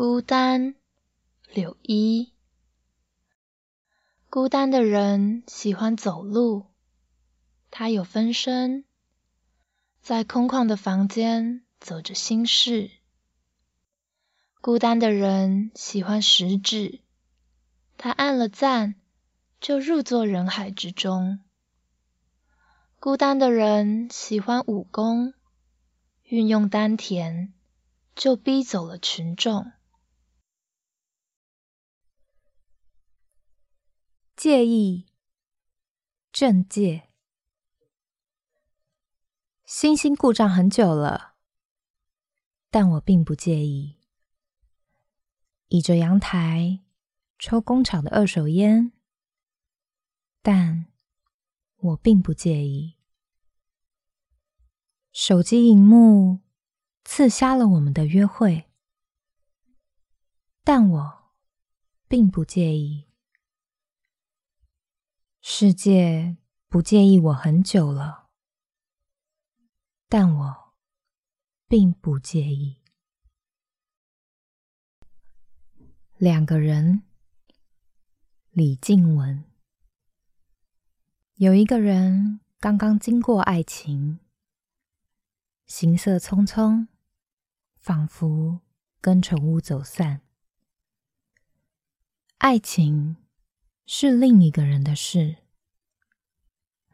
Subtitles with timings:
[0.00, 0.76] 孤单，
[1.52, 2.32] 柳一。
[4.30, 6.66] 孤单的人喜欢走路，
[7.72, 8.84] 他有分身，
[10.00, 12.92] 在空旷的房间走着心事。
[14.60, 17.00] 孤单的人喜欢食指，
[17.96, 18.94] 他按了赞，
[19.60, 21.40] 就入座人海之中。
[23.00, 25.34] 孤单的人喜欢武功，
[26.22, 27.52] 运用丹田，
[28.14, 29.72] 就逼走了群众。
[34.38, 35.04] 介意，
[36.30, 37.08] 正介。
[39.64, 41.34] 星星故障很久了，
[42.70, 43.98] 但我并不介意。
[45.66, 46.84] 倚着阳台
[47.36, 48.92] 抽工厂的二手烟，
[50.40, 50.86] 但
[51.78, 52.96] 我并不介意。
[55.10, 56.42] 手机荧幕
[57.04, 58.70] 刺瞎了我们的约会，
[60.62, 61.32] 但我
[62.06, 63.07] 并不介意。
[65.50, 66.36] 世界
[66.68, 68.28] 不介意我很久了，
[70.06, 70.74] 但我
[71.66, 72.82] 并不介意。
[76.18, 77.02] 两个人，
[78.50, 79.42] 李静文。
[81.36, 84.20] 有一个人刚刚经过爱情，
[85.64, 86.88] 行色匆匆，
[87.78, 88.60] 仿佛
[89.00, 90.20] 跟宠物走散。
[92.36, 93.16] 爱情。
[93.90, 95.36] 是另一个人的事。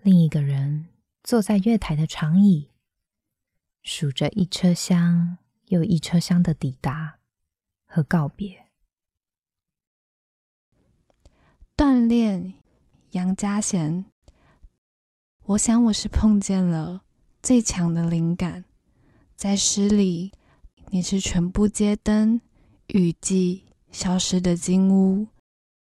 [0.00, 0.90] 另一个人
[1.24, 2.70] 坐在月台的长椅，
[3.82, 7.18] 数着一车厢又一车厢的抵达
[7.84, 8.66] 和告别。
[11.76, 12.54] 锻炼，
[13.10, 14.04] 杨家贤。
[15.46, 17.02] 我想我是碰见了
[17.42, 18.64] 最强的灵感，
[19.34, 20.30] 在诗里，
[20.90, 22.40] 你是全部街灯、
[22.86, 25.26] 雨季消失的金屋。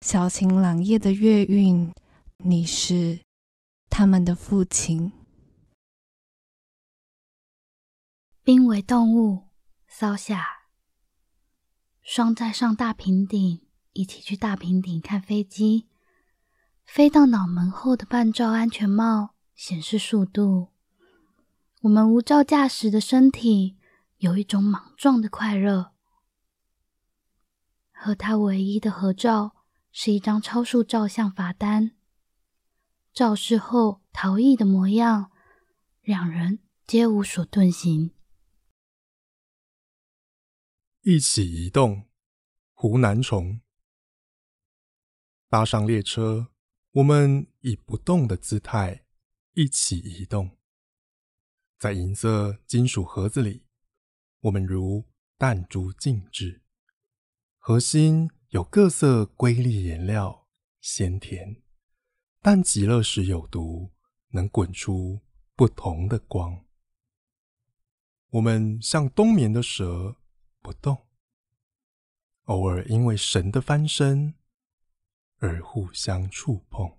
[0.00, 1.92] 小晴朗夜的月晕，
[2.38, 3.20] 你是
[3.90, 5.12] 他们的父亲。
[8.44, 9.48] 濒危动物，
[9.88, 10.46] 骚夏。
[12.00, 15.88] 双在上大平顶，一起去大平顶看飞机。
[16.84, 20.68] 飞到脑门后的半罩安全帽显示速度。
[21.82, 23.76] 我们无照驾驶的身体
[24.18, 25.92] 有一种莽撞的快乐。
[27.92, 29.56] 和他唯一的合照。
[30.00, 31.96] 是一张超速照相罚单，
[33.12, 35.32] 肇事后逃逸的模样，
[36.02, 38.14] 两人皆无所遁形。
[41.00, 42.06] 一起移动，
[42.74, 43.60] 湖南虫。
[45.48, 46.52] 搭上列车，
[46.92, 49.04] 我们以不动的姿态
[49.54, 50.56] 一起移动，
[51.76, 53.64] 在银色金属盒子里，
[54.42, 56.62] 我们如弹珠静止，
[57.58, 58.30] 核心。
[58.50, 60.48] 有各色瑰丽颜料，
[60.80, 61.62] 鲜甜，
[62.40, 63.92] 但极乐时有毒，
[64.28, 65.20] 能滚出
[65.54, 66.64] 不同的光。
[68.30, 70.16] 我们像冬眠的蛇，
[70.62, 71.06] 不动，
[72.44, 74.32] 偶尔因为神的翻身
[75.40, 76.96] 而互相触碰。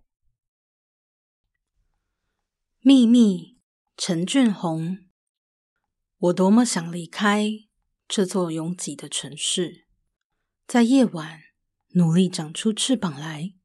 [2.82, 3.60] 秘密，
[3.98, 5.00] 陈俊宏。
[6.18, 7.50] 我多么想离开
[8.08, 9.89] 这座拥挤的城市。
[10.70, 11.42] 在夜晚，
[11.94, 13.56] 努力长出翅膀来；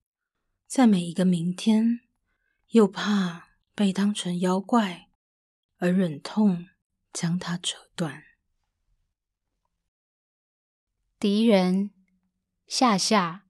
[0.66, 2.00] 在每一个明天，
[2.68, 5.10] 又怕被当成妖怪
[5.76, 6.66] 而忍痛
[7.12, 8.24] 将它折断。
[11.18, 11.90] 敌人，
[12.66, 13.44] 夏夏，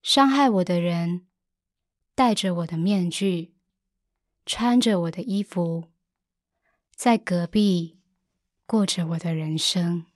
[0.00, 1.26] 伤害我的人，
[2.14, 3.58] 戴着我的面具，
[4.46, 5.92] 穿着我的衣服，
[6.94, 8.00] 在隔壁
[8.64, 10.06] 过着我的人生。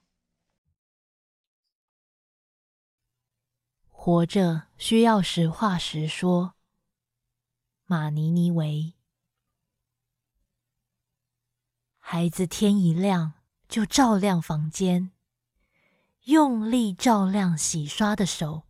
[4.02, 6.54] 活着需要实话实说。
[7.84, 8.94] 马尼尼维，
[11.98, 13.34] 孩子天一亮
[13.68, 15.10] 就照亮房间，
[16.22, 18.62] 用力照亮洗刷的手，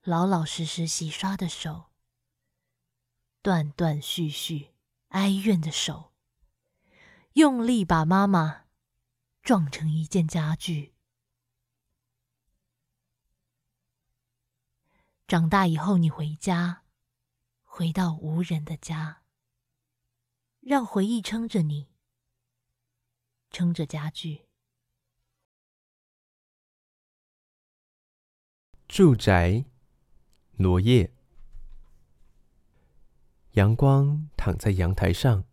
[0.00, 1.90] 老老实实洗刷的手，
[3.42, 4.70] 断断续续
[5.08, 6.14] 哀怨的手，
[7.34, 8.64] 用力把妈妈
[9.42, 10.93] 撞成一件家具。
[15.26, 16.82] 长大以后，你回家，
[17.62, 19.22] 回到无人的家，
[20.60, 21.88] 让回忆撑着你，
[23.50, 24.44] 撑着家具。
[28.86, 29.64] 住宅，
[30.56, 31.10] 罗叶。
[33.52, 35.44] 阳光躺在阳台上，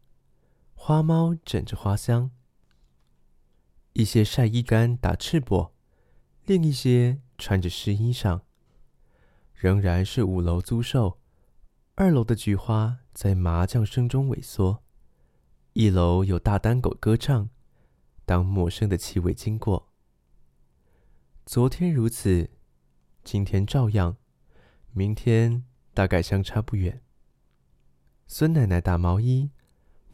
[0.74, 2.30] 花猫枕着花香。
[3.94, 5.72] 一些晒衣杆打赤膊，
[6.44, 8.42] 另一些穿着湿衣裳。
[9.62, 11.20] 仍然是五楼租售，
[11.94, 14.82] 二楼的菊花在麻将声中萎缩，
[15.74, 17.48] 一楼有大丹狗歌唱。
[18.26, 19.92] 当陌生的气味经过，
[21.46, 22.50] 昨天如此，
[23.24, 24.18] 今天照样，
[24.94, 25.64] 明天
[25.94, 27.04] 大概相差不远。
[28.26, 29.52] 孙奶奶打毛衣，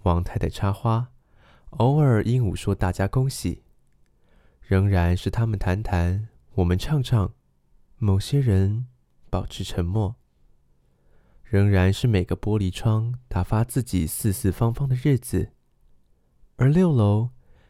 [0.04, 1.14] 王太太插花，
[1.70, 3.64] 偶尔鹦鹉说大家恭喜，
[4.60, 7.34] 仍然是他们谈谈，我们唱唱，
[7.98, 8.88] 某些人
[9.38, 10.16] 保持沉默，
[11.44, 15.52] 仍然是每个玻璃窗打发自己四四方方的日子，
[16.56, 17.30] 而六楼。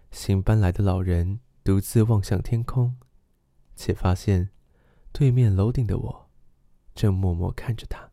[0.10, 2.96] 新搬来的老人独自望向天空，
[3.76, 4.52] 且发现
[5.12, 6.30] 对面楼顶的我
[6.96, 8.12] 正默默看着他。